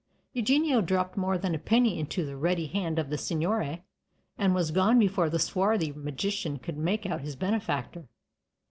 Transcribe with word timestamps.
Eugenio 0.33 0.81
dropped 0.81 1.15
more 1.15 1.37
than 1.37 1.53
a 1.53 1.59
penny 1.59 1.99
into 1.99 2.25
the 2.25 2.35
ready 2.35 2.65
hand 2.65 2.97
of 2.97 3.11
the 3.11 3.19
signore, 3.19 3.83
and 4.35 4.55
was 4.55 4.71
gone 4.71 4.97
before 4.97 5.29
the 5.29 5.37
swarthy 5.37 5.91
magician 5.91 6.57
could 6.57 6.75
make 6.75 7.05
out 7.05 7.21
his 7.21 7.35
benefactor. 7.35 8.07